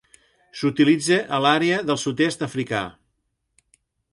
[0.61, 2.81] S'utilitza a l'àrea del sud-est africà.